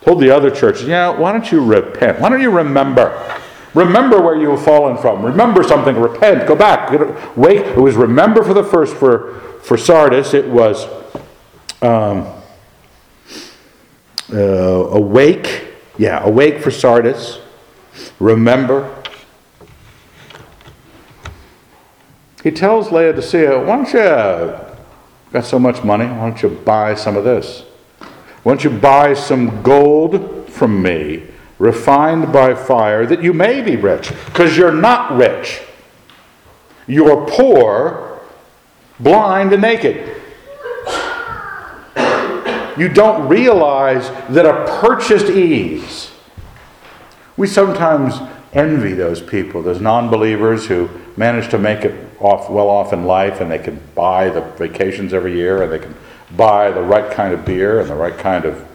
[0.01, 2.19] Told the other churches, yeah, why don't you repent?
[2.19, 3.39] Why don't you remember?
[3.73, 5.23] Remember where you have fallen from.
[5.23, 5.95] Remember something.
[5.95, 6.47] Repent.
[6.47, 6.91] Go back.
[7.35, 7.57] Wait.
[7.57, 8.95] It was remember for the first.
[8.95, 10.85] For, for Sardis, it was
[11.81, 12.27] um,
[14.33, 15.65] uh, awake.
[15.97, 17.39] Yeah, awake for Sardis.
[18.19, 19.03] Remember.
[22.43, 27.17] He tells Laodicea, why don't you, got so much money, why don't you buy some
[27.17, 27.63] of this?
[28.43, 31.29] Why don't you buy some gold from me?
[31.59, 35.61] refined by fire, that you may be rich, because you're not rich.
[36.87, 38.21] You're poor,
[38.99, 40.15] blind, and naked.
[42.77, 46.08] You don't realize that a purchased ease.
[47.39, 48.15] We sometimes
[48.51, 53.05] envy those people, those non believers who manage to make it off well off in
[53.05, 55.95] life and they can buy the vacations every year and they can
[56.35, 58.67] buy the right kind of beer and the right kind of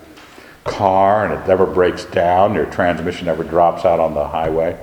[0.64, 4.82] car and it never breaks down, your transmission never drops out on the highway.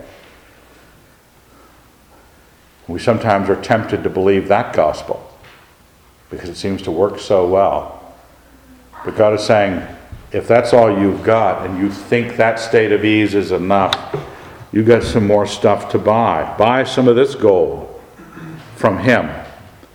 [2.87, 5.27] We sometimes are tempted to believe that gospel
[6.29, 8.15] because it seems to work so well.
[9.03, 9.87] But God is saying,
[10.31, 14.15] if that's all you've got and you think that state of ease is enough,
[14.71, 16.55] you got some more stuff to buy.
[16.57, 18.01] Buy some of this gold
[18.75, 19.27] from Him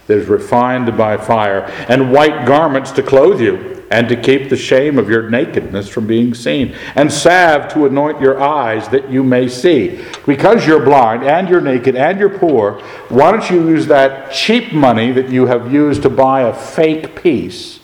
[0.07, 4.57] that is refined by fire, and white garments to clothe you and to keep the
[4.57, 9.23] shame of your nakedness from being seen, and salve to anoint your eyes that you
[9.23, 10.05] may see.
[10.27, 14.73] Because you're blind and you're naked and you're poor, why don't you use that cheap
[14.73, 17.79] money that you have used to buy a fake peace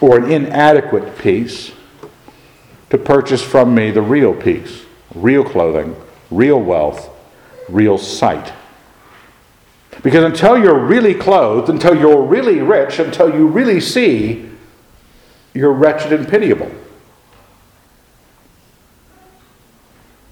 [0.00, 1.72] or an inadequate peace
[2.90, 4.84] to purchase from me the real peace,
[5.14, 5.96] real clothing,
[6.30, 7.10] real wealth,
[7.68, 8.52] real sight?
[10.02, 14.48] Because until you're really clothed, until you're really rich, until you really see,
[15.54, 16.70] you're wretched and pitiable.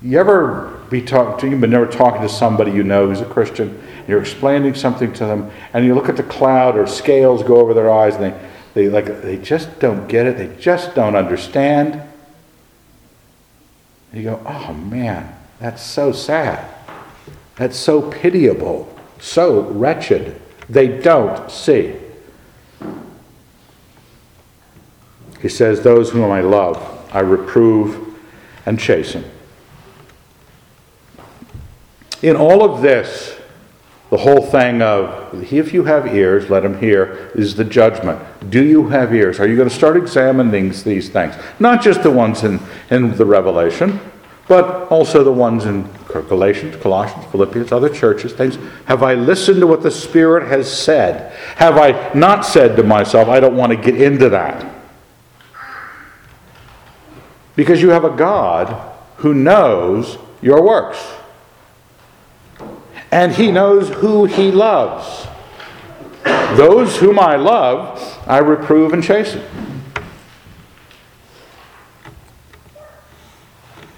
[0.02, 3.24] You ever be talking to, you've been never talking to somebody you know who's a
[3.24, 7.42] Christian, and you're explaining something to them, and you look at the cloud or scales
[7.42, 8.45] go over their eyes, and they,
[8.76, 11.94] they like they just don't get it, they just don't understand.
[14.12, 16.68] And you go, oh man, that's so sad.
[17.54, 20.38] That's so pitiable, so wretched.
[20.68, 21.96] They don't see.
[25.40, 26.76] He says, Those whom I love,
[27.14, 28.14] I reprove
[28.66, 29.24] and chasten.
[32.20, 33.36] In all of this,
[34.11, 38.20] the whole thing of, if you have ears, let him hear, is the judgment.
[38.50, 39.40] Do you have ears?
[39.40, 41.34] Are you going to start examining these things?
[41.59, 43.98] Not just the ones in, in the Revelation,
[44.46, 48.59] but also the ones in Galatians, Colossians, Philippians, other churches, things.
[48.84, 51.32] Have I listened to what the Spirit has said?
[51.57, 54.72] Have I not said to myself, I don't want to get into that?
[57.57, 61.04] Because you have a God who knows your works.
[63.11, 65.26] And he knows who he loves.
[66.57, 69.42] Those whom I love, I reprove and chasten.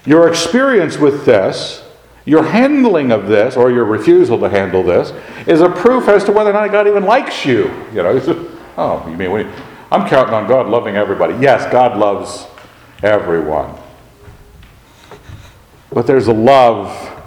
[0.05, 1.83] Your experience with this,
[2.25, 5.11] your handling of this, or your refusal to handle this,
[5.47, 7.65] is a proof as to whether or not God even likes you.
[7.93, 9.51] You know, oh, you mean,
[9.91, 11.35] I'm counting on God loving everybody.
[11.35, 12.45] Yes, God loves
[13.03, 13.75] everyone.
[15.91, 17.18] But there's a love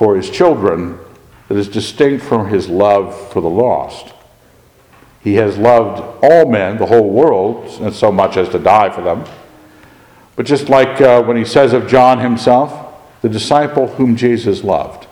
[0.00, 0.98] for his children
[1.48, 4.14] that is distinct from his love for the lost.
[5.22, 9.02] He has loved all men, the whole world, and so much as to die for
[9.02, 9.26] them.
[10.36, 15.06] But just like uh, when he says of John himself, the disciple whom Jesus loved.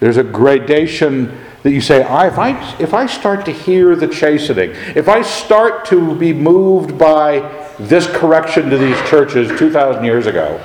[0.00, 4.08] There's a gradation that you say, I, if, I, if I start to hear the
[4.08, 7.38] chastening, if I start to be moved by
[7.78, 10.60] this correction to these churches 2,000 years ago.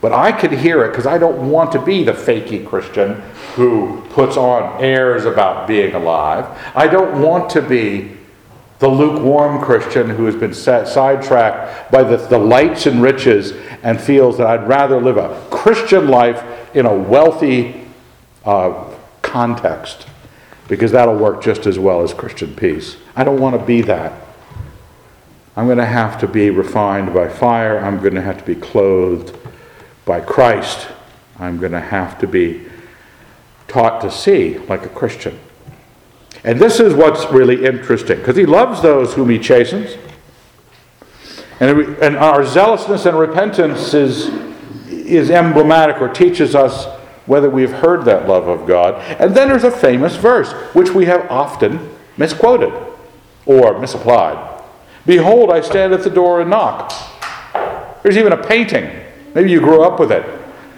[0.00, 3.20] But I could hear it because I don't want to be the fakey Christian
[3.54, 6.46] who puts on airs about being alive.
[6.74, 8.16] I don't want to be
[8.78, 14.00] the lukewarm Christian who has been set, sidetracked by the, the lights and riches and
[14.00, 16.42] feels that I'd rather live a Christian life
[16.74, 17.86] in a wealthy
[18.44, 18.90] uh,
[19.20, 20.06] context
[20.66, 22.96] because that'll work just as well as Christian peace.
[23.14, 24.12] I don't want to be that.
[25.56, 27.78] I'm going to have to be refined by fire.
[27.78, 29.36] I'm going to have to be clothed
[30.10, 30.88] by Christ.
[31.38, 32.66] I'm going to have to be
[33.68, 35.38] taught to see like a Christian.
[36.42, 39.96] And this is what's really interesting because he loves those whom he chastens.
[41.60, 44.30] And, and our zealousness and repentance is,
[44.88, 46.86] is emblematic or teaches us
[47.26, 48.96] whether we've heard that love of God.
[49.20, 52.74] And then there's a famous verse, which we have often misquoted
[53.46, 54.64] or misapplied.
[55.06, 56.92] Behold, I stand at the door and knock.
[58.02, 58.99] There's even a painting.
[59.34, 60.24] Maybe you grew up with it.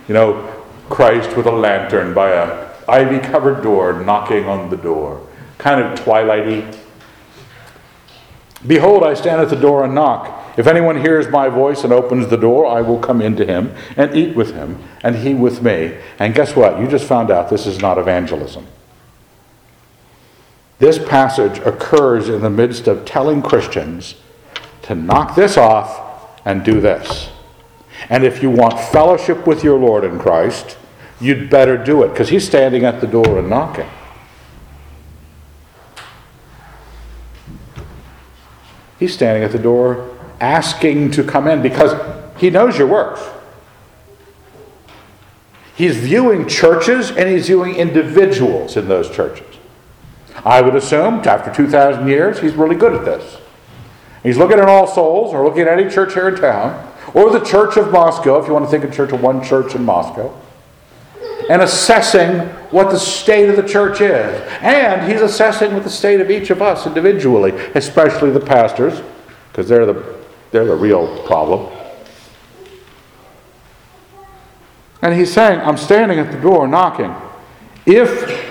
[0.08, 5.26] You know, Christ with a lantern by a ivy covered door knocking on the door.
[5.58, 6.78] Kind of twilighty.
[8.66, 10.40] Behold, I stand at the door and knock.
[10.58, 14.14] If anyone hears my voice and opens the door, I will come into him and
[14.14, 15.96] eat with him, and he with me.
[16.18, 16.78] And guess what?
[16.78, 18.66] You just found out this is not evangelism.
[20.78, 24.16] This passage occurs in the midst of telling Christians
[24.82, 27.30] to knock this off and do this.
[28.08, 30.76] And if you want fellowship with your Lord in Christ,
[31.20, 33.88] you'd better do it because he's standing at the door and knocking.
[38.98, 41.92] He's standing at the door asking to come in because
[42.36, 43.22] he knows your works.
[45.74, 49.46] He's viewing churches and he's viewing individuals in those churches.
[50.44, 53.38] I would assume after 2,000 years, he's really good at this.
[54.22, 57.44] He's looking at all souls, or looking at any church here in town, or the
[57.44, 60.34] Church of Moscow, if you want to think of church of one church in Moscow,
[61.48, 62.40] and assessing
[62.70, 64.42] what the state of the church is.
[64.60, 69.02] And he's assessing what the state of each of us individually, especially the pastors,
[69.48, 70.16] because they're the,
[70.50, 71.70] they're the real problem.
[75.02, 77.12] And he's saying, I'm standing at the door knocking.
[77.86, 78.50] If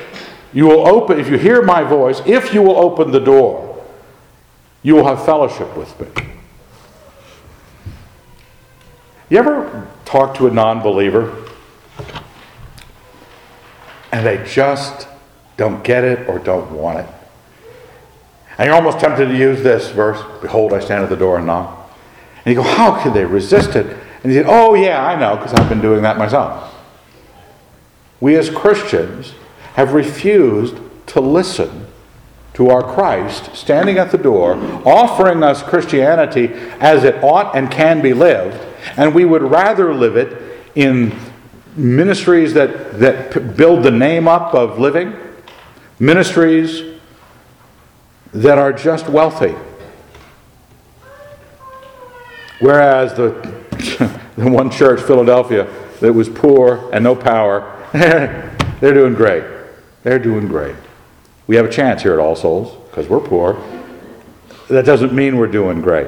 [0.54, 3.84] you will open, if you hear my voice, if you will open the door,
[4.84, 6.34] you will have fellowship with me.
[9.32, 11.48] You ever talk to a non believer
[14.12, 15.08] and they just
[15.56, 17.06] don't get it or don't want it?
[18.58, 21.48] And you're almost tempted to use this verse Behold, I stand at the door and
[21.48, 21.90] knock.
[22.44, 23.86] And you go, How could they resist it?
[24.22, 26.76] And you say, Oh, yeah, I know, because I've been doing that myself.
[28.20, 29.34] We as Christians
[29.76, 30.76] have refused
[31.08, 31.88] to listen
[32.54, 36.50] to our Christ standing at the door, offering us Christianity
[36.80, 38.60] as it ought and can be lived,
[38.98, 41.18] and we would rather live it in
[41.76, 45.16] ministries that, that build the name up of living,
[46.00, 47.00] ministries
[48.34, 49.56] that are just wealthy.
[52.60, 53.32] Whereas the,
[54.36, 55.68] the one church, Philadelphia,
[56.00, 59.44] that was poor and no power, they're doing great.
[60.04, 60.76] They're doing great.
[61.48, 63.62] We have a chance here at All Souls because we're poor.
[64.70, 66.08] That doesn't mean we're doing great.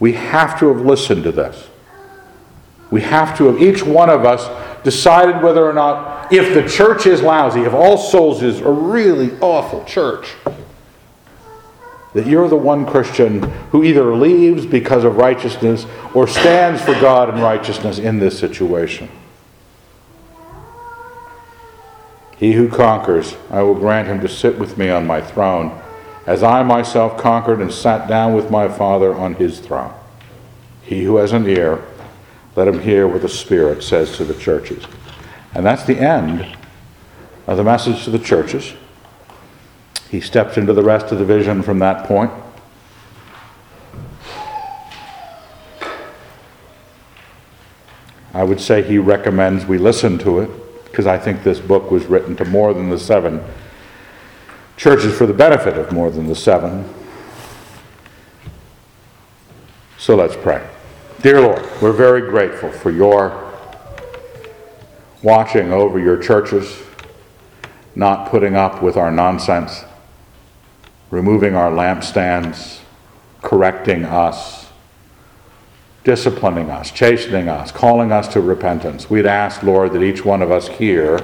[0.00, 1.68] We have to have listened to this.
[2.90, 4.48] We have to have, each one of us,
[4.84, 9.32] decided whether or not, if the church is lousy, if All Souls is a really
[9.40, 10.34] awful church,
[12.12, 17.28] that you're the one Christian who either leaves because of righteousness or stands for God
[17.28, 19.08] and righteousness in this situation.
[22.44, 25.80] He who conquers, I will grant him to sit with me on my throne,
[26.26, 29.94] as I myself conquered and sat down with my Father on his throne.
[30.82, 31.82] He who has an ear,
[32.54, 34.84] let him hear what the Spirit says to the churches.
[35.54, 36.54] And that's the end
[37.46, 38.74] of the message to the churches.
[40.10, 42.30] He steps into the rest of the vision from that point.
[48.34, 50.50] I would say he recommends we listen to it
[50.94, 53.44] because I think this book was written to more than the seven
[54.76, 56.88] churches for the benefit of more than the seven.
[59.98, 60.64] So let's pray.
[61.20, 63.52] Dear Lord, we're very grateful for your
[65.20, 66.80] watching over your churches,
[67.96, 69.82] not putting up with our nonsense,
[71.10, 72.78] removing our lampstands,
[73.42, 74.63] correcting us,
[76.04, 79.08] disciplining us, chastening us, calling us to repentance.
[79.08, 81.18] We'd ask, Lord, that each one of us here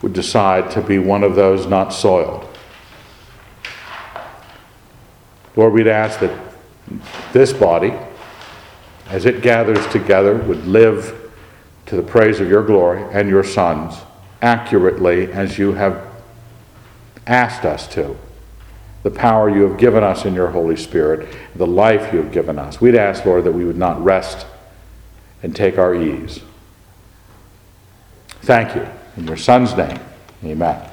[0.00, 2.46] would decide to be one of those not soiled.
[5.56, 6.38] Lord, we'd ask that
[7.32, 7.92] this body,
[9.08, 11.32] as it gathers together, would live
[11.86, 13.96] to the praise of your glory and your Son's
[14.40, 16.06] accurately as you have
[17.26, 18.16] asked us to.
[19.02, 22.58] The power you have given us in your Holy Spirit, the life you have given
[22.58, 22.80] us.
[22.80, 24.46] We'd ask, Lord, that we would not rest
[25.42, 26.40] and take our ease.
[28.42, 28.86] Thank you.
[29.16, 29.98] In your Son's name,
[30.44, 30.89] amen.